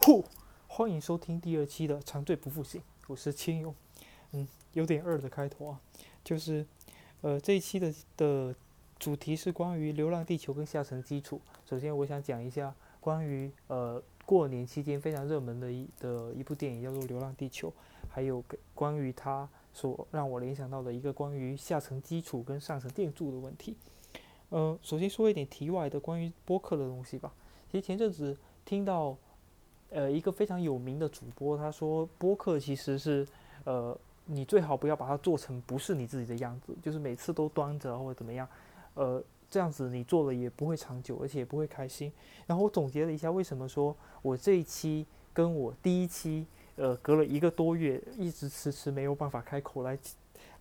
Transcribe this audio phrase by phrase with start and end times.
[0.00, 0.24] 呼，
[0.68, 3.74] 欢迎收听第二期的长醉不复醒，我是千勇。
[4.30, 5.80] 嗯，有点二的开头啊，
[6.24, 6.64] 就是
[7.20, 8.54] 呃这一期的的
[8.98, 11.40] 主题是关于《流浪地球》跟下层基础。
[11.66, 17.68] 首先，我想讲一下关于呃过年期间非常热门的一的一部电影，叫做《流浪地球》，
[18.08, 18.42] 还有
[18.74, 23.76] 关于它所让我联想到的一个关于下层基础跟上层建筑的问题。
[24.50, 27.34] 呃，首先说一点题外的关于播客的东西吧。
[27.70, 29.18] 其实前阵子听到，
[29.90, 33.26] 呃，一个非常有名的主播他说，播客其实是，
[33.64, 38.48] 呃，你最好不要把它做成不是你自己的样子，就是每次都端着或者怎么样，
[38.94, 42.12] 呃，这样子你做了也不会长久，而且也不会开心。
[42.46, 46.46] 然后我总结了一下，为什么说我这一期跟我第一期，
[46.76, 49.98] 呃，隔了一个多月，一直迟迟没有办法开口来。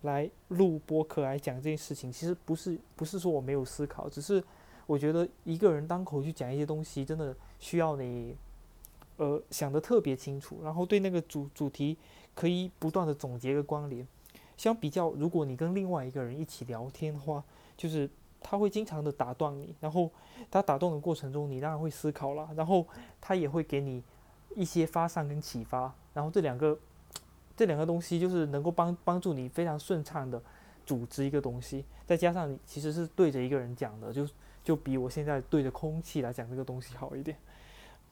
[0.03, 4.41] 来录播客来讲这件事情，其实不是不是说我没有思考，只是
[4.85, 8.35] 我觉得一个人当口去讲一些东西，真的需要你
[9.17, 11.97] 呃想得特别清楚，然后对那个主主题
[12.33, 14.07] 可以不断的总结个关联。
[14.55, 17.43] 相比较，如果你跟另外一个人一起聊天的话，
[17.75, 18.09] 就是
[18.41, 20.09] 他会经常的打断你，然后
[20.49, 22.87] 他打断的过程中，你当然会思考了，然后
[23.19, 24.01] 他也会给你
[24.55, 26.77] 一些发散跟启发，然后这两个。
[27.55, 30.39] 这两个东西就是能够帮帮助你非常顺畅的
[30.85, 34.29] 组织一个东西，再加上你其实是对着一个人讲的，就
[34.63, 37.35] 就比我现在对着空气来讲这个东西好一点。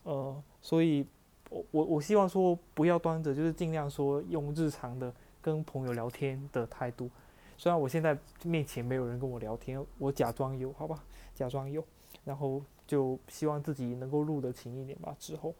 [0.05, 1.05] 呃，所以
[1.49, 7.09] 我我我希望说不要端着，就是尽量说用日常的跟朋友聊天的态度。
[7.57, 11.03] 虽然我现在面前没有人跟我聊天，我假装有，好吧，
[11.35, 11.83] 假装有，
[12.23, 15.15] 然后就希望自己能够录得勤一点吧。
[15.19, 15.53] 之后，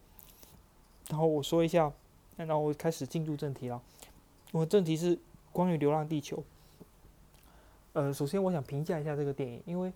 [1.10, 1.92] 然后我说一下。
[2.36, 3.80] 然后我开始进入正题了。
[4.52, 5.18] 我正题是
[5.52, 6.36] 关于《流浪地球》。
[7.94, 9.90] 呃，首先我想评价一下这个电影，因为，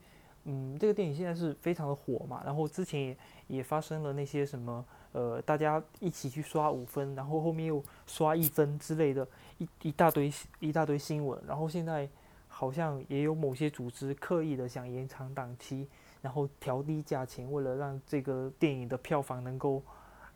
[0.44, 2.42] 嗯，这个电影现在是非常的火嘛。
[2.44, 9.27] 然后之前也也发生了那些什么，呃，大家一起去刷五分，然后后面又刷一分之类的，
[9.58, 11.41] 一一大堆一大堆新闻。
[11.47, 12.08] 然后现在
[12.48, 15.88] 好像也有某些组织刻意的想延长档期，
[16.20, 19.82] 然后调低价钱，为了让这个电影的票房能够。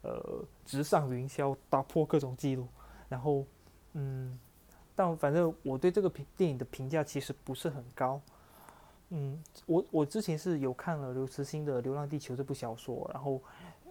[0.06, 2.68] 呃，直上云霄，打破各种记录。
[3.08, 3.42] 然后，
[3.94, 4.38] 嗯，
[4.94, 8.20] 但反正我对这个评电影的评价其实不是很高。
[9.16, 13.40] 嗯，我我之前是有看了刘慈欣的《流浪地球》这部小说，然后，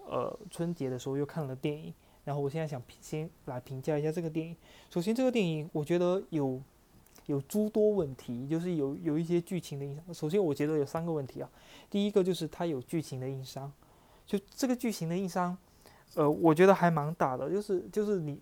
[0.06, 1.92] 呃，春节的时候又看了电影。
[2.24, 4.54] 然后我现在想先来评价一下这个电影。
[4.90, 6.60] 首先，这个电影我觉得有
[7.26, 10.14] 有诸多问题，就是有有一些剧情的影响。
[10.14, 11.50] 首先，我觉得有三个问题啊。
[11.88, 13.72] 第一个就是它有剧情的硬伤，
[14.26, 15.56] 就这个剧情的硬伤。
[16.14, 18.38] 呃，我觉得还蛮大的，就是就是你，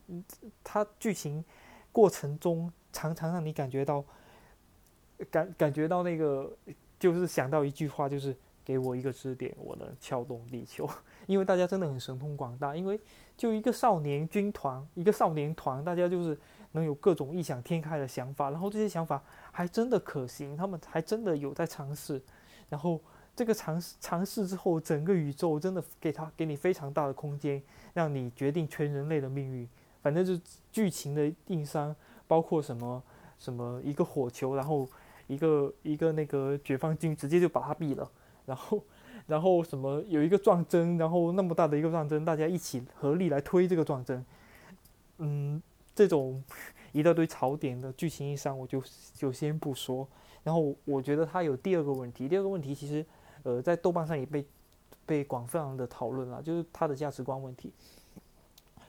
[0.62, 1.44] 它剧情
[1.90, 4.04] 过程中常常让你感觉到
[5.30, 6.50] 感感觉到那个，
[6.98, 10.88] 就是想到一句话，就是给我一个支点，我能撬动地球。
[11.26, 13.00] 因为大家真的很神通广大，因为
[13.36, 16.38] 就一个少年军团，一个少年团，大家就是
[16.72, 22.22] 能有各种异想天开的想法，然后这些想法还真的可行，他们还真的有在尝试，
[22.68, 23.00] 然后。
[23.34, 27.62] 这个尝试尝试之后，整个宇宙真的给他给你非常大的空间，
[27.94, 29.66] 让你决定全人类的命运。
[30.02, 30.38] 反正就
[30.70, 31.96] 剧情的硬伤，
[32.28, 33.02] 包括什么
[33.38, 34.86] 什么一个火球，然后
[35.32, 38.10] 一个一个那个解放军直接就把他毙了，
[38.46, 38.84] 然后
[39.26, 44.24] 然后什么有一个撞针，然后那么大的一个撞针，大家一起合力来推这个撞针。
[45.18, 45.62] 嗯，
[45.94, 46.42] 这种
[46.92, 48.82] 一大堆槽点的剧情上，我就
[49.14, 50.06] 就先不说。
[50.42, 53.04] 然后我觉得它有第二个问题，第二个问题其实。
[53.44, 54.46] 呃，在豆瓣上也被
[55.04, 57.72] 被广泛的讨论了，就是他的价值观问题。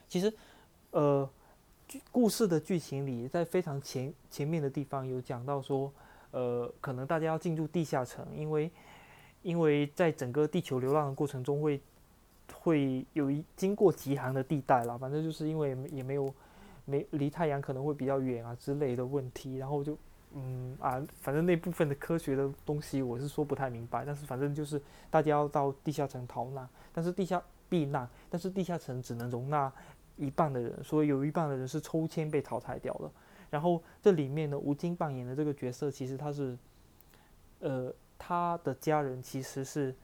[0.07, 0.31] 其实，
[0.91, 1.27] 呃，
[2.11, 5.91] 故事的剧情里，在非常前前面的地方有讲到说，
[6.33, 8.69] 呃，可能大家要进入地下城，因为
[9.41, 11.79] 因为在整个地球流浪的过程中，会
[12.53, 16.33] 会有一经过极寒的地带啦，反正就是因为也没有
[16.85, 19.97] 没离太阳可能会比较远啊之类的问题，然后就。
[20.35, 27.39] 嗯啊，反正那部分的科学的东西我是说不太明白，但是反正就是大家要到地下城逃难，但是地下
[27.69, 29.71] 避难，但是地下城只能容纳
[30.17, 33.11] 一半的人，所以有一半的人是抽签被淘汰掉了。
[33.53, 36.57] 然后这里面呢，吴京扮演的这个角色，其实他是，
[37.59, 39.95] 呃，他的家人其实是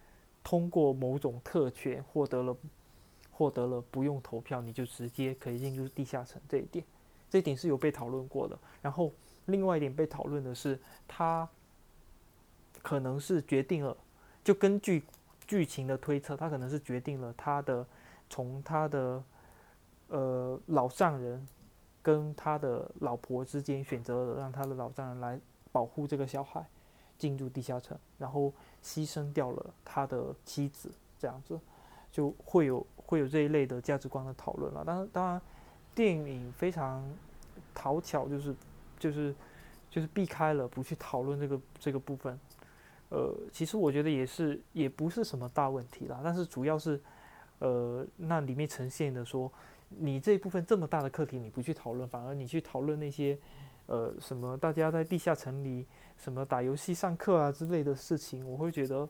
[0.43, 2.55] 通过某种特权获得了
[3.31, 6.85] 获得了不用投票你就直接可以进入地下城这一点，
[7.31, 8.55] 这一点是有被讨论过的。
[8.83, 9.11] 然后。
[9.45, 11.49] 另外一点被讨论的是，他
[12.83, 13.97] 可能是决定了，
[14.43, 15.01] 就根据
[15.47, 17.83] 剧情的推测，他可能是决定了他的
[18.29, 19.23] 从他的
[20.09, 21.47] 呃老丈人
[22.01, 25.39] 跟他的老婆之间选择了让他的老丈人来
[25.71, 26.65] 保护这个小孩
[27.17, 28.53] 进入地下城，然后
[28.83, 31.59] 牺牲掉了他的妻子这样子，
[32.11, 34.83] 就会有会有这一类的价值观的讨论了。
[34.85, 35.41] 当然，当然，
[35.93, 37.03] 电影非常
[37.73, 38.55] 讨巧，就是
[38.97, 39.35] 就是
[39.89, 42.39] 就是避开了不去讨论这个这个部分。
[43.09, 46.21] 呃，其实我觉得也是也不是什么大问题啦。
[46.23, 47.01] 但是主要是，
[47.57, 49.51] 呃，那里面呈现的说，
[49.89, 53.37] 你这一部分这么大的课题你不去讨论，反而你去讨论那些。
[53.91, 55.83] 呃，什么大家在地下城里
[56.15, 59.09] 什么打游戏、上课啊之类的事情，我会觉得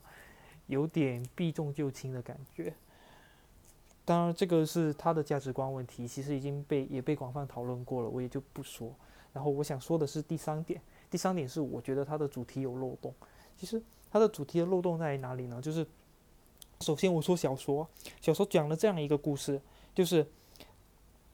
[0.67, 2.73] 有点避重就轻的感觉。
[4.05, 8.95] 当然，这个是他的价值观问题，其实已经被也被广泛讨论过了，我也就不说。
[9.33, 13.13] 然后我想说的是第三点，第三点是我觉得它的主题有漏洞。
[13.57, 15.61] 其实它的主题的漏洞在哪里呢？
[15.61, 15.85] 就是
[16.79, 17.85] 首先我说小说，
[18.21, 19.61] 小说讲了这样一个故事，
[19.93, 20.25] 就是。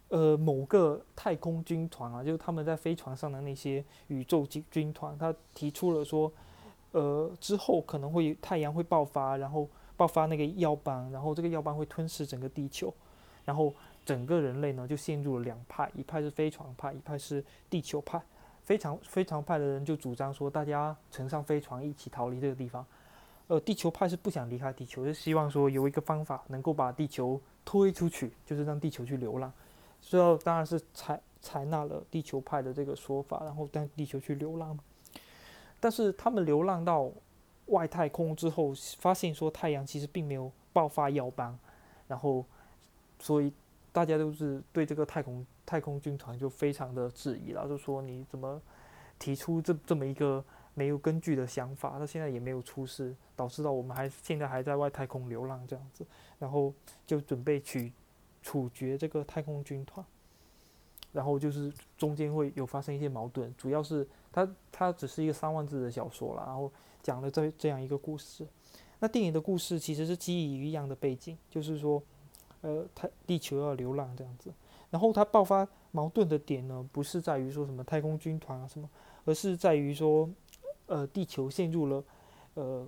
[0.10, 6.32] 呃，某个太空军团啊，就是他们在飞船上的那些宇宙军军团，他提出了说，
[6.92, 9.68] 呃，之后可能会太阳会爆发，然后
[9.98, 12.94] 爆发那个耀斑，然后这个耀斑会吞噬整个地球，
[13.44, 13.74] 然后
[14.06, 18.22] 整个人类呢就陷入了两派，一派是飞船派，一派是地球派。
[18.62, 22.84] 非常非常派的人就主张说，大家乘上飞船一起逃离这个地方。
[23.48, 29.54] 呃，地球派是不想离开地球，就希望说有一个方法能够把地球推出去，就是让地球去流浪。
[30.08, 34.78] 最后当然是采采纳了地球派的这个说法，然后带地球去流浪。
[35.80, 37.12] 但是他们流浪到
[37.68, 41.58] 外太空之后，发现说太阳其实并没有爆发耀斑，
[42.08, 42.46] 然后
[43.20, 43.52] 所以
[43.92, 48.62] 大家都是对这个太空太空军团就非常的质疑了，就说你怎么
[49.18, 50.44] 提出这这么一个
[50.76, 51.98] 没有根据的想法？
[51.98, 56.06] 他现在也没有出事，导致到我们还现在还在外太空流浪这样子，
[56.38, 56.72] 然后
[57.08, 57.92] 就准备取。
[58.46, 60.06] 处决这个太空军团，
[61.12, 66.72] 然后就是中间会有发生一些矛盾，主要是它它只是一个三万字的小说了，然后
[67.02, 68.46] 讲了这这样一个故事。
[69.00, 72.00] 那电影的故事其实是基于一样的背景，就是说，
[72.62, 74.54] 呃，太地球要流浪这样子。
[74.92, 78.88] 然后它爆发矛盾的点呢，不是在于说什么太空军团啊什么，
[79.26, 80.30] 而是在于说，
[80.86, 82.04] 呃，地球陷入了，
[82.54, 82.88] 呃，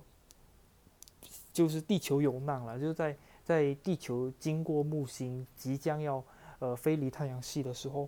[1.52, 3.16] 就是地球有难了，就是在。
[3.48, 6.22] 在地球经过木星即将要
[6.58, 8.06] 呃飞离太阳系的时候，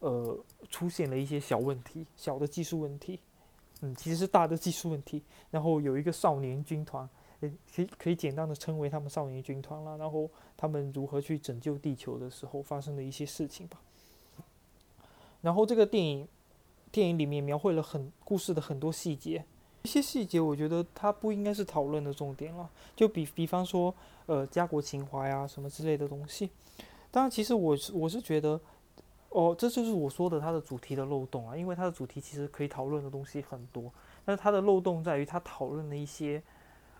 [0.00, 0.36] 呃
[0.68, 3.20] 出现了一些小问题，小的技术问题，
[3.82, 5.22] 嗯，其实是大的技术问题。
[5.52, 7.08] 然后有一个少年军团，
[7.38, 9.96] 呃，可以可以简单的称为他们少年军团了。
[9.96, 13.80] 然后他们如何去拯救地球的时候发生的一些事情吧。
[15.40, 16.26] 然后这个电影
[16.90, 19.44] 电影里面描绘了很故事的很多细节。
[19.82, 22.68] 一些细节，我觉得它不应该是讨论的重点了。
[22.96, 23.94] 就比比方说，
[24.26, 26.50] 呃，家国情怀啊，什么之类的东西。
[27.10, 28.60] 当然，其实我是我是觉得，
[29.30, 31.56] 哦，这就是我说的它的主题的漏洞啊。
[31.56, 33.90] 因为它的主题其实可以讨论的东西很多，
[34.24, 36.42] 但是它的漏洞在于它讨论的一些，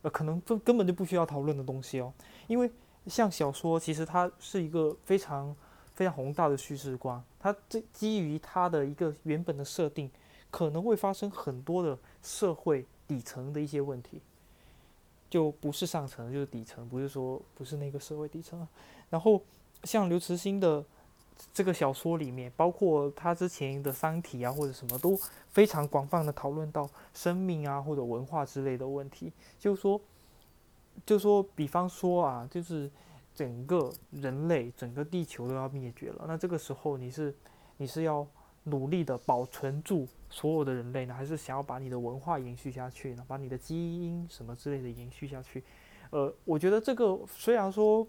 [0.02, 2.12] 呃，可能根根本就不需要讨论的东西哦。
[2.46, 2.70] 因为
[3.06, 5.54] 像小说，其实它是一个非常
[5.94, 10.08] 非常宏大的叙事观，它这基于它的一个原本的设定。
[10.50, 14.20] 可能会发生很多的社会底层的一些问题，
[15.28, 18.66] 就不是上层就是底层，不是说不是那个社会底层。
[19.10, 19.42] 然后
[19.84, 20.84] 像刘慈欣的
[21.52, 25.18] 这个小说里面，包括他之前的《三体》啊或者什么，都
[25.48, 29.32] 非常广泛的讨论到生命啊或者文化之类的问题。
[29.58, 30.00] 就是说，
[31.06, 32.90] 就说比方说啊，就是
[33.34, 37.34] 整个人类、整个地球都要灭绝了，那这个时候你是
[37.76, 38.26] 你是要
[38.68, 40.06] 努力的保存住。
[40.30, 45.64] 所有的人类呢，还是想要把你的文化延续下去呢，把你的基因什么之类的延续下去。
[46.10, 48.06] 呃，我觉得这个虽然说，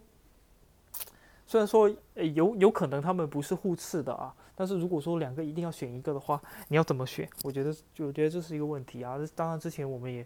[1.48, 7.26] 虽然说有有可能他们不是互斥的啊，但是如果说两个一定要选一个的话，你要怎么选？
[7.44, 9.18] 我觉得，我觉得这是一个问题啊。
[9.34, 10.26] 当然，之前我们也，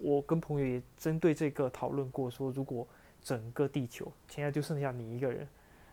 [0.00, 2.84] 我跟朋友也针对这个讨论过，说如果
[3.22, 5.46] 整个地球现在就剩下你一个人，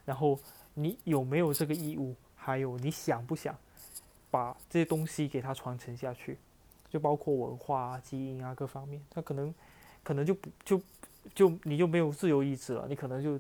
[0.04, 0.40] 然后
[0.74, 2.16] 你有没有这个义务？
[2.46, 3.58] 还有你想不想？
[4.30, 6.38] 把这些东西给它传承下去，
[6.90, 9.56] 就包括文化啊、基因啊各方面，它可能
[10.04, 10.82] 可能就不就
[11.34, 13.40] 就你就没有自由意志了，你可能就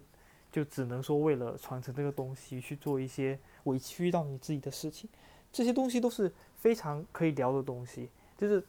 [0.52, 5.10] 就只能说为了传承这个东西去做一些委屈到你自己的事情，
[5.52, 8.64] 这些东西都是非常可以聊的东西，就是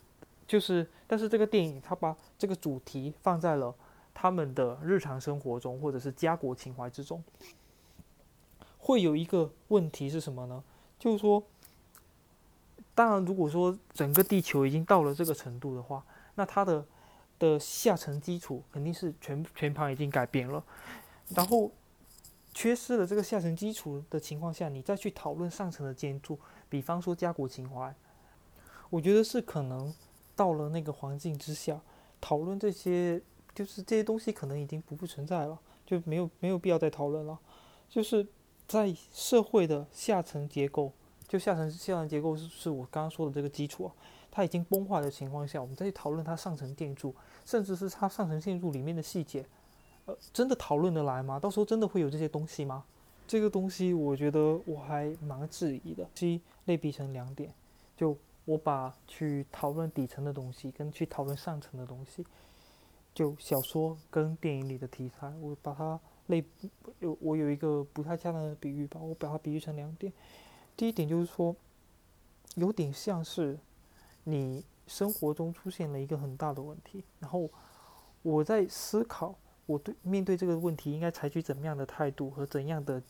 [0.48, 3.72] 就是，但是这个电影它把这个主题放在了
[4.12, 7.22] 他们的日常生活中或者是家国情怀之中，
[8.86, 10.62] 会有一个问题是什么呢？
[10.98, 11.42] 就是说。
[12.94, 16.02] 当然，如果说整个地球已经到了这个程度的话，
[16.34, 16.82] 那它的
[17.38, 20.64] 的下层基础肯定是全全盘已经改变了。
[21.34, 21.70] 然后
[22.54, 26.38] 缺失了这个下层基础的情况下，你再去讨论上层的建筑，
[26.70, 27.94] 比方说家国情怀，
[28.88, 29.92] 我觉得是可能
[30.34, 31.78] 到了那个环境之下，
[32.18, 33.20] 讨论这些
[33.54, 37.38] 就是这些东西可能已经不复存在了，就没有没有必要再讨论了。
[37.90, 38.26] 就是
[38.66, 40.92] 在社会的下层结构，
[41.28, 43.94] 就下层下层结构是是我刚刚说的这个基础啊，
[44.30, 49.46] 它已经崩坏的情况下，我们再去讨论它上层建筑，甚至是它上层建筑里面的细节，
[50.06, 51.38] 呃，真的讨论得来吗？
[51.38, 52.85] 到时候真的会有这些东西吗？
[53.26, 56.08] 这个东西我觉得我还蛮质疑的。
[56.14, 57.52] 其实类比成两点，
[57.96, 62.25] 就我把去讨论底层的东西跟去讨论上层的东西，
[63.12, 66.45] 就小说跟电影里的题材，我把它类
[67.00, 70.12] 有我有一个不太恰当的比喻吧，我把它比喻成两点。
[70.76, 71.54] 第一点就是说，
[72.56, 73.59] 有点像是
[74.25, 77.49] 你生活中出现了一个很大的问题，然后
[78.23, 79.35] 我在思考
[79.66, 83.02] 我对面对这个问题应该采取怎么样的态度和怎样的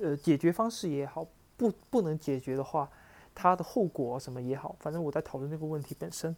[0.00, 2.90] 呃解决方式也好，不不能解决的话，
[3.34, 6.34] 它的后果什么也好，反正我在讨论这个问题本身。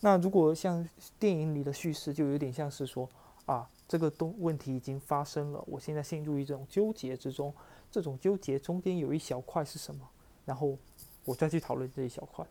[0.00, 0.86] 那如果像
[1.18, 3.08] 电影里的叙事，就有点像是说
[3.46, 7.52] 啊，这个东问题已经发生了，我现在陷入一种纠结之中。
[7.90, 10.00] 这种纠结中间有一小块是什么？
[10.44, 10.76] 然后
[11.24, 12.44] 我再去讨论这一小块。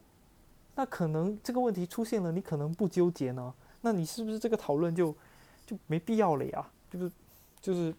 [0.75, 3.53] 那可能这个问题出现了，你可能不纠结呢？
[3.81, 5.13] 那你是不是这个讨论就
[5.65, 6.71] 就没必要了呀？
[6.89, 7.11] 就是
[7.59, 7.93] 就是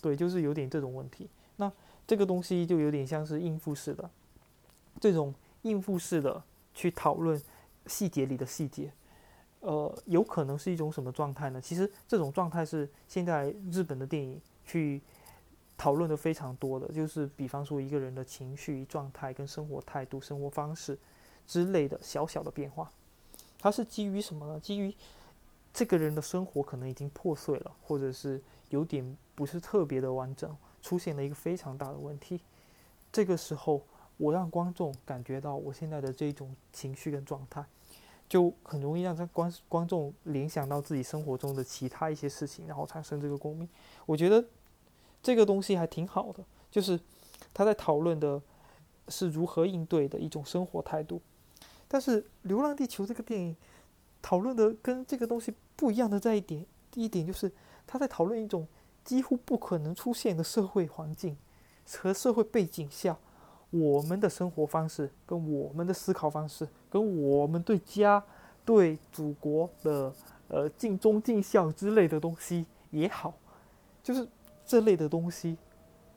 [0.00, 1.28] 对，就是有点这种问题。
[1.56, 1.70] 那
[2.06, 4.08] 这个东西就有点像是应付式的，
[5.00, 7.42] 这种应付式的去讨论
[7.86, 8.92] 细节里的细节，
[9.60, 11.60] 呃，有可能是一种什么状态呢？
[11.60, 15.00] 其实这种状态是现在日本的电影去。
[15.78, 20.98] 讨论的非常多的，就是比方说一个人的情绪状态、跟生活态度、生活方式
[21.46, 22.90] 之类的小小的变化，
[23.58, 24.58] 它是基于什么呢？
[24.58, 24.94] 基于
[25.74, 32.40] 这个人的生活可能已经破碎了，或者是有点不是特别的完整，出现了一个非常大的问题。
[33.12, 33.82] 这个时候，
[34.16, 37.62] 我让观众感觉到我现在的这种情绪跟状态，
[38.28, 43.68] 就很容易让观观众联想到自己生活中的其他一些事情，然后产生这个共鸣。
[44.04, 44.44] 我觉得。
[45.22, 47.00] 这个东西还挺好的，就是
[47.52, 48.40] 他在讨论的
[49.08, 51.20] 是如何应对的一种生活态度。
[51.88, 53.56] 但是《流浪地球》这个电影
[54.22, 57.50] 讨论的跟这个东西不一样的在一点，第一点就是
[57.88, 58.68] 他在讨论一种
[59.04, 61.36] 几乎不可能出现的社会环境
[61.98, 63.18] 和社会背景下，
[63.80, 68.22] 我们的生活方式、跟我们的思考方式、跟我们对家、
[68.64, 70.12] 对祖国的
[70.48, 73.34] 呃尽忠尽孝之类的东西也好，
[74.02, 74.26] 就是。
[74.68, 75.56] 这类的东西，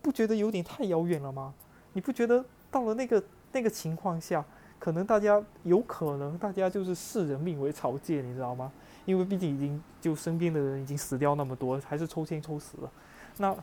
[0.01, 1.53] 不觉得有点太遥远了吗？
[1.93, 4.43] 你不觉得到了那个那个情况下，
[4.79, 8.71] 可能大家有可能大家就是视人命为草芥，你知道吗？
[9.05, 12.91] 因为毕竟已经就身边的人已经死掉那么多，还是抽签抽死了。
[13.37, 13.55] 那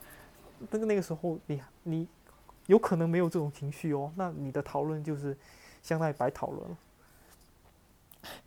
[0.70, 2.08] 那个那个时候，你你
[2.66, 5.36] 有可能没有这种情绪哦，那你的讨论就是
[5.82, 6.76] 相当于白讨论了。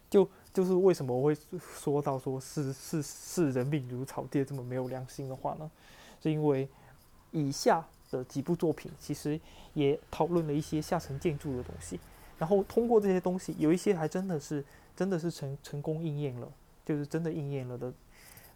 [0.09, 5.69] 就就是为什么我会说到说是是是人命如草芥这么没有良心的话呢？
[6.21, 6.67] 是因为
[7.31, 9.39] 以下的几部作品其实
[9.73, 11.99] 也讨论了一些下层建筑的东西，
[12.37, 16.51] 然后通过这些东西，有一些还真的是真的是成成功应验了，
[16.83, 17.93] 就是真的应验了的。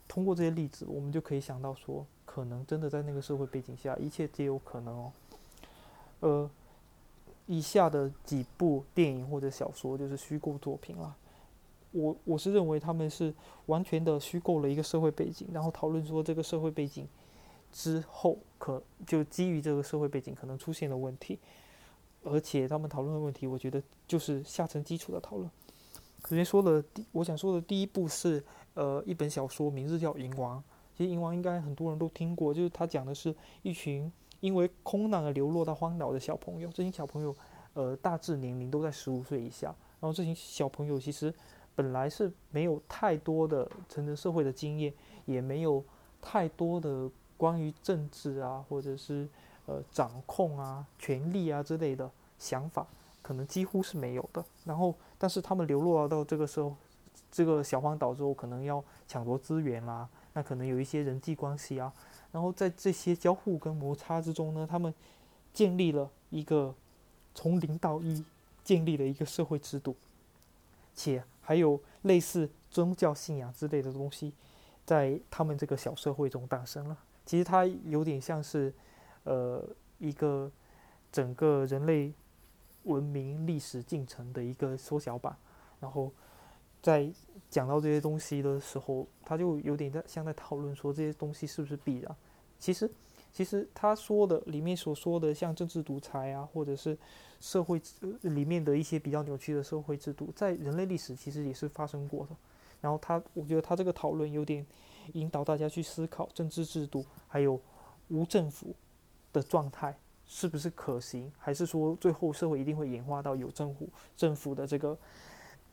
[0.08, 5.12] 通过这些例子，我们就可以想到说，可能真的在那个社会背景下，一切皆有可能哦。
[6.24, 6.50] 呃，
[7.48, 11.14] 以下的几部电影或者小说就是虚构作品了。
[11.92, 13.34] 我我是认为他们是
[13.66, 17.06] 完全的虚构了一个社会背景，然后讨论说这个社会背景。
[17.74, 21.40] 之后可就基于这个社会背景可能出现的问题，
[22.24, 25.50] 而且他们讨论的问题，我觉得就是下层基础的讨论。
[26.30, 28.44] 首先说的第，我想说的第一部是，
[28.76, 30.60] 呃，一本小说，名字叫《银王》。
[30.96, 34.12] 其实《银王》应该很多人都听过，就是他讲的是一群
[34.44, 36.68] 因为空难而流落到荒岛的小朋友。
[36.68, 37.34] 这群小朋友，
[37.74, 39.68] 呃，大致年龄都在十五岁以下。
[40.02, 41.34] 然后这群小朋友其实
[41.74, 44.94] 本来是没有太多的成人社会的经验，
[45.26, 45.84] 也没有
[46.22, 47.10] 太多的。
[47.36, 49.28] 关于政治啊，或者是
[49.66, 52.88] 呃掌控啊、权力啊之类的想法，
[53.22, 54.46] 可能几乎是没有的。
[54.64, 56.74] 然后，但是他们流落到这个时候，
[57.30, 61.92] 这个小荒岛之后，可能要抢夺资源啦，那可能有一些人际关系啊。
[62.34, 64.94] 然后在这些交互跟摩擦之中呢，他们
[65.54, 66.76] 建立了一个
[67.34, 68.26] 从零到一
[68.64, 69.96] 建立了一个社会制度，
[70.94, 74.34] 且还有类似宗教信仰之类的东西，
[74.84, 76.98] 在他们这个小社会中诞生了。
[77.26, 78.74] 其实它有点像是，
[79.24, 79.64] 呃，
[80.00, 80.52] 一个
[81.12, 82.12] 整个人类
[82.84, 85.38] 文明历史进程的一个缩小版。
[85.80, 86.12] 然后
[86.84, 87.10] 在
[87.50, 92.16] 讲到这些东西的时候，他就有点在像在讨论说这些东西是不是必然。
[92.60, 92.92] 其实，
[93.32, 96.98] 其实他说的里面所说的像政治独裁啊，或者是
[97.40, 97.82] 社会
[98.22, 102.36] 里面的一些比较扭曲的社会制度，在人类历史其实也是发生过的。
[102.82, 104.66] 然后他，我觉得他这个讨论有点
[105.14, 107.58] 引导大家去思考政治制度，还有
[108.10, 108.76] 无政府
[109.32, 113.88] 的状态是不是可行，还是说最后社会一定会演化到有政府
[114.18, 114.98] 政府的这个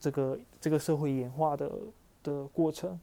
[0.01, 1.71] 这个这个社会演化的
[2.25, 2.99] 的过程。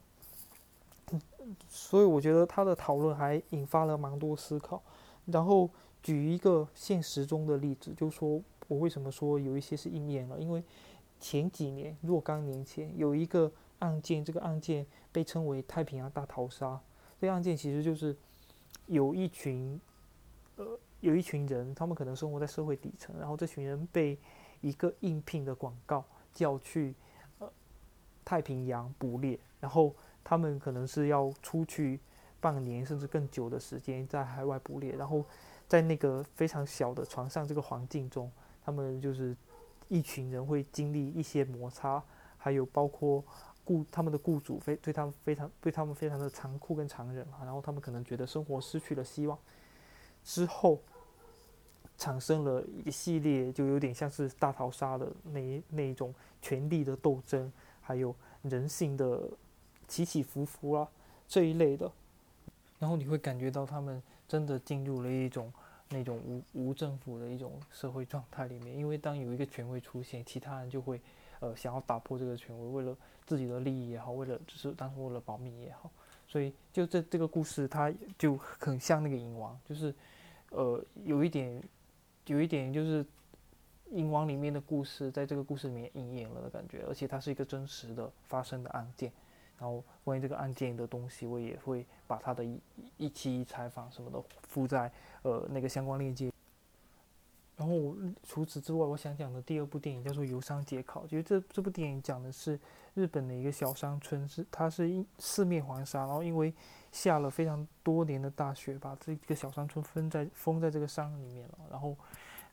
[1.66, 4.82] 所以我觉得他的讨论还引发了蛮多思考。
[5.24, 5.70] 然后
[6.02, 10.62] 举一个现实中的例子，就说我为什么说有一些是应验了，因为
[11.18, 16.78] 前几年若干年前有一个案件，这个案件被称为太平洋大逃杀。
[17.18, 18.14] 这个案件其实就是
[18.86, 19.80] 有一群
[20.56, 24.18] 呃有一群人，他们可能生活在社会底层，然后这群人被
[24.60, 26.04] 一个应聘的广告
[26.38, 26.94] 叫去
[27.38, 27.50] 呃
[28.24, 29.94] 太平洋捕猎，然后。
[30.24, 31.98] 他们可能是要出去
[32.38, 35.24] 半年甚至更久的时间在海外捕猎，然后
[35.66, 38.30] 在那个非常小的船上这个环境中，
[38.62, 39.34] 他们就是
[39.88, 42.02] 一群人会经历一些摩擦，
[42.36, 43.24] 还有包括
[43.64, 49.38] 雇他们的雇主非对他们非常对他们非常的残酷跟残忍啊，然后他们可能觉得生活失去了希望，
[50.22, 50.82] 之后
[51.98, 57.52] 产生了一系列就有点像是大逃杀的那那一种权力的斗争，
[57.82, 59.20] 还有人性的。
[59.90, 60.86] 起起伏伏啊
[61.26, 61.90] 这一类的，
[62.78, 65.50] 然后你会感觉到他们真的进入了一种
[65.88, 71.00] 那种无无政府的一种社会状态里面，因为当有一个权威出现，其他人就会
[71.40, 72.94] 呃想要打破这个权威，为了
[73.26, 75.90] 自己的利益也好，为了就是当时为了保密也好，
[76.26, 79.94] 所以就这这个故事它就很像那个影王，就是
[80.50, 81.62] 呃有一点
[82.28, 83.04] 有一点就是
[83.90, 89.12] 英王里面的故事在这个故事里面应验了的感觉，而且它是一个真实的发生的案件。
[89.58, 92.60] 然后关于这个案件的东西，我也会把它的一
[92.96, 94.90] 一期采访什么的附在
[95.22, 96.30] 呃那个相关链接。
[97.58, 102.56] 然后除此之外，我想讲的第二部电影叫做《游山解考》，其实这这部电影讲的是
[102.94, 106.54] 日本的一个小山村，是它是四面环山，然后因为
[106.92, 111.58] 下了非常多年的大雪，把这个小山村封在封在这个山里面了。
[111.68, 111.96] 然后，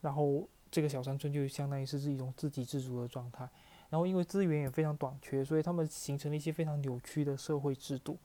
[0.02, 3.48] 然后这个小山村就相当于是是一种自给自足的状态。
[3.90, 8.18] 然后因为资源也非常短缺，所以他们形成了一些非常扭曲的社会制度。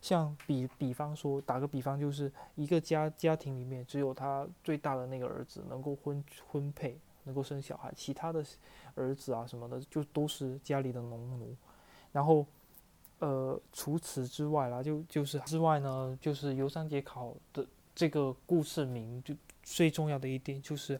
[0.00, 8.44] 像比比方说，打个比方，就是一个家家庭里面只有他最大的那个儿子能够婚婚配，能够生小孩，其他的
[8.94, 11.54] 儿子啊什么的就都是家里的农奴。
[12.12, 12.46] 然后，
[13.18, 20.98] 呃，除此之外啦，就就是之外呢，就是游山节考的这个故事名，就最重要的一点就是，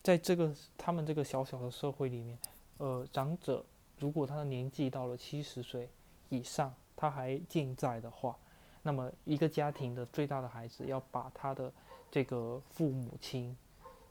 [0.00, 2.38] 在这个他们这个小小的社会里面。
[2.82, 3.64] 呃，长者
[3.96, 5.88] 如果他的年纪到了七十岁
[6.30, 8.36] 以上，他还健在的话，
[8.82, 11.72] 那么一个家庭的最大的孩子要把他的
[12.10, 13.56] 这个父母亲，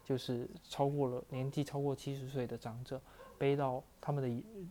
[0.06, 3.02] 就是超过了年纪超过七十岁的长者，
[3.38, 4.24] 背到他们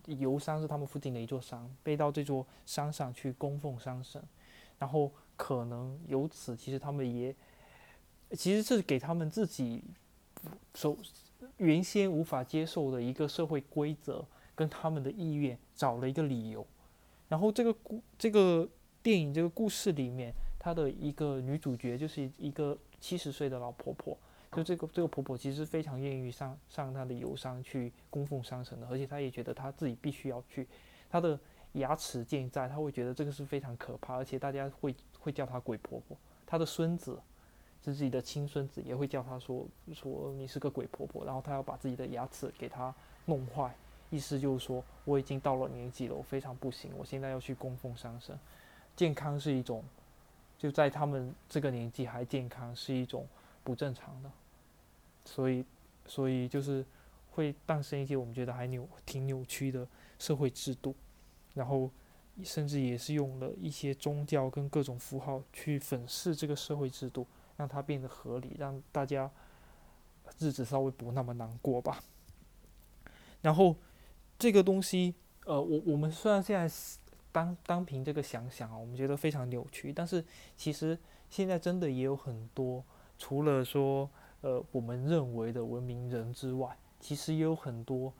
[0.02, 4.24] 的游山是他们附近的一座山，背到这座山上去供奉山神，
[4.78, 7.36] 然后可能由此其实他们也，
[8.30, 9.84] 其实是给他们自己
[10.74, 10.96] 手。
[11.58, 14.24] 原先无法接受的一个社会规则
[14.54, 16.66] 跟他们的意愿找了一个理由，
[17.28, 18.68] 然后这个故这个
[19.02, 24.16] 电影这个故事里面，她的一个女主角就是一个七十岁的老婆婆，
[24.52, 30.66] 就这个这个婆婆其实非常愿意上上她的游商去供奉商神的，而且她也觉得她自己必须要去，
[31.08, 31.38] 她的
[31.72, 37.20] 牙齿健在，她会觉得这个是非常可怕，而且大家会会叫她鬼婆婆，她的孙子。
[37.82, 43.74] 是自己的亲孙子，也会叫他说说你是个鬼婆婆，然后他要把自己的牙齿给他弄坏，
[44.10, 48.38] 意思就是说我已经到了年纪了，我非常不行，我现在要去供奉上神。
[48.94, 49.82] 健康是一种，
[50.58, 53.26] 就在他们这个年纪还健康是一种
[53.64, 54.30] 不正常的，
[55.24, 55.64] 所以
[56.04, 56.84] 所以就是
[57.30, 59.86] 会诞生一些我们觉得还扭挺扭曲的
[60.18, 60.94] 社会制度，
[61.54, 61.88] 然后
[62.44, 67.26] 甚至也是用了一些宗教跟各种符号去粉饰这个社会制度。
[67.60, 69.30] 让它变得合理，让大家
[70.38, 72.02] 日子稍微不那么难过吧。
[73.42, 73.76] 然后
[74.38, 76.74] 这个东西，呃，我我们虽然现在
[77.30, 80.24] 单单凭这个想想啊，我们觉得非常扭曲，但是
[80.56, 82.82] 其实现在真的也有很多，
[83.18, 84.08] 除了说
[84.40, 88.10] 呃我们认为的文明人之外，其实也有很多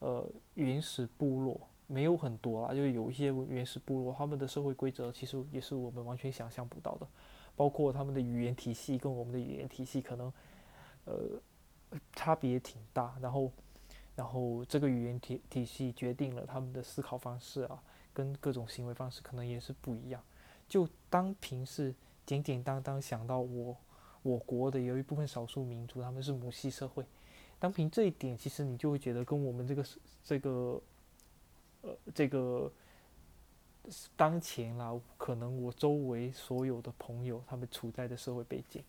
[0.00, 7.06] 呃原始部落，没有很多啦，就有一些原始部落，他们的社会规则其实也是我们完全想象不到的。
[7.56, 10.32] 包括他们的语言体系跟我们的语言体系可能，
[11.04, 11.40] 呃，
[12.14, 13.16] 差别挺大。
[13.20, 13.52] 然后，
[14.16, 20.22] 然后这个语言体体系决定了他们的思考方式啊，跟各种行为方式可能也是不一样。
[20.68, 23.76] 就当平是简简单单想到我
[24.22, 27.04] 我国的有一部分少数民族他们是母系社会，
[27.58, 29.84] 当凭这一点，其实你就会觉得跟我们这个
[30.24, 30.80] 这个，
[31.82, 32.72] 呃，这个
[34.16, 38.82] 当前啦，可能我周围所有的朋友他们处在的社会背景，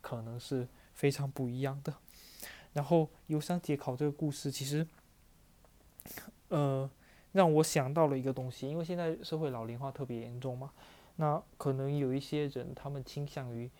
[0.00, 1.94] 可能是非常不一样的。
[2.72, 4.86] 然后忧伤解考这个故事，其实，
[6.48, 6.88] 呃，
[7.32, 10.72] 让我想到了一个东西，因为现在社会老龄化特别严重嘛，
[11.16, 13.70] 那可能有一些人他们倾向于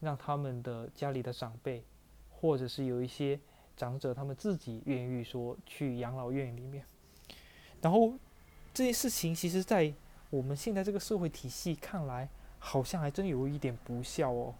[0.00, 1.84] 让他们的家里的长辈，
[2.30, 3.38] 或者是有一些
[3.76, 6.84] 长者他们自己愿意说去养老院里面，
[7.82, 8.14] 然后
[8.72, 9.92] 这些事情其实，在
[10.30, 12.28] 我们现在这个社会体系看来，
[12.60, 14.54] 好像还真有一点不孝哦。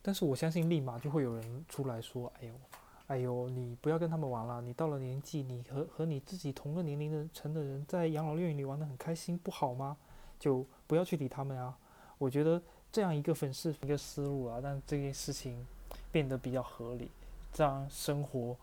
[0.00, 2.54] 但是我相信，立马就会有人出来说：“哎呦，
[3.08, 4.62] 哎呦，你不要跟他们玩了。
[4.62, 9.96] 你到了年纪，你和和你自己同个年龄的层的人在养老院里玩得很开心，不好吗？
[10.38, 11.76] 就不要去理他们啊。”
[12.16, 15.66] 我觉得这样一个粉丝一个思路啊，让这件事情
[16.12, 17.10] 变得比较合理，
[17.52, 18.56] 这样生活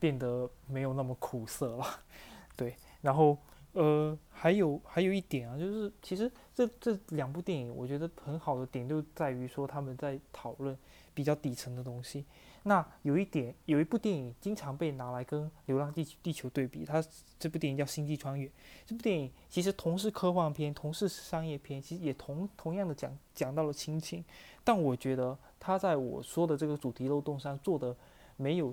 [0.00, 1.86] 变得没有那么苦涩了。
[2.56, 3.36] 对，然后。
[3.72, 10.76] 呃，还有还有一点啊，就是其实这这两部电影，我觉得很好的点就在于说他们在讨论
[11.14, 12.24] 比较底层的东西。
[12.64, 17.02] 那有一点，有一部电影经常被拿来跟《流浪地地球》对比，它
[17.38, 18.46] 这部电影叫《星际穿越》。
[18.84, 24.24] 这部电影其实同是科幻片，同是商业片，其实也同同样的讲讲到了亲情。
[24.64, 27.96] 但我觉得它在我说的这个主题漏洞上做的
[28.36, 28.72] 没有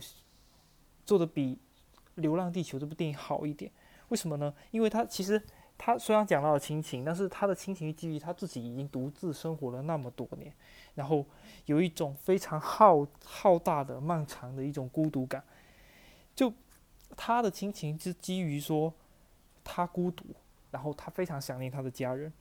[1.06, 1.56] 做的比
[2.16, 3.72] 《流浪地球》这部电影好一点。
[4.10, 4.54] 为什么呢？
[4.72, 5.42] 因为他其实
[5.78, 10.54] 他虽然讲到了亲情，但是他的亲情基于他自己已经独自生活了那么多年，
[10.94, 11.26] 然后
[11.66, 15.44] 有一种非常浩浩大的、漫长的一种孤独感。
[16.36, 16.54] 就
[17.18, 18.94] 他的亲情是基于说
[19.64, 20.26] 他孤独，
[20.72, 22.32] 然后他非常想念他的家人。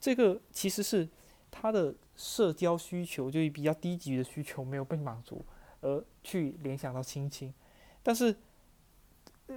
[0.00, 1.08] 这个其实是
[1.50, 5.44] 他的社交需求，就是比较低级的需求没有被满足，
[5.80, 7.52] 而去联想到亲情，
[8.02, 8.34] 但是。《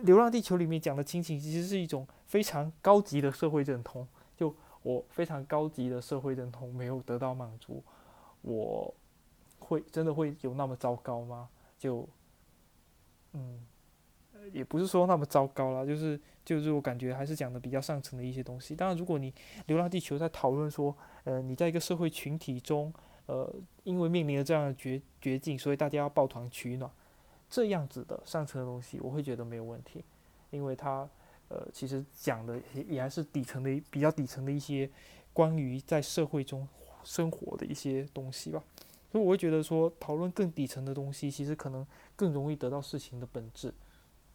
[0.01, 4.07] 流浪地球》里面讲的亲情，其实是一种非常高级的社会认同。
[4.35, 7.83] 就我非常高级的社会认同没有得到满足，
[8.41, 8.91] 我
[9.59, 11.49] 会真的会有那么糟糕吗？
[11.77, 12.07] 就，
[13.33, 13.63] 嗯，
[14.51, 18.75] 也不是说那么糟糕啦，就是就是我感觉还是讲的比较上层的一些东西。
[18.75, 19.31] 当然，如果你
[19.67, 22.91] 《流浪地球》在讨论说，呃，你在一个社会群体中，
[23.27, 26.89] 呃，因为面临了这样的绝绝境，所以大家要抱团取暖。
[27.51, 30.03] 这样子的上层的东西，我会觉得没有问题，
[30.51, 31.07] 因为它，
[31.49, 34.89] 呃，其实讲的也也还是底层的比较底层的一些
[35.33, 36.65] 关于在社会中
[37.03, 38.63] 生活的一些东西吧。
[39.11, 41.85] 所以我会觉得说，讨论更底层的东西，其实可能
[42.15, 43.73] 更容易得到事情的本质。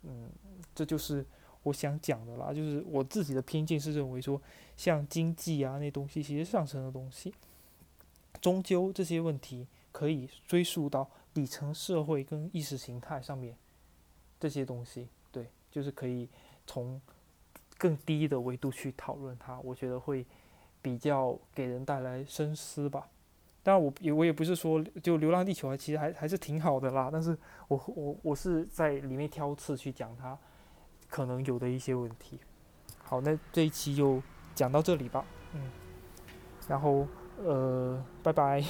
[0.02, 0.30] 嗯，
[0.74, 1.24] 这就是
[1.62, 2.52] 我想讲的啦。
[2.52, 4.38] 就是我自己的偏见是认为说，
[4.76, 7.32] 像经济啊那东西，其实上层的东西，
[8.42, 9.66] 终究这些问题
[9.96, 11.08] 可以追溯到。
[11.36, 13.54] 底层社会跟意识形态上面
[14.40, 16.26] 这些东西，对，就是可以
[16.66, 16.98] 从
[17.76, 20.24] 更低的维度去讨论它，我觉得会
[20.80, 23.10] 比较给人带来深思吧。
[23.62, 27.36] 当然，我也我也不是说就《流浪地球》其实还还是挺好的啦，但是
[27.68, 30.38] 我我我是在里面挑刺去讲它
[31.10, 32.40] 可能有的一些问题。
[33.04, 34.22] 好，那这一期就
[34.54, 35.70] 讲到这里吧，嗯，
[36.66, 37.06] 然后
[37.44, 38.64] 呃，拜拜。